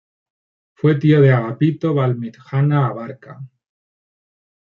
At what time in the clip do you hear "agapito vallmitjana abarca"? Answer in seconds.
1.31-3.39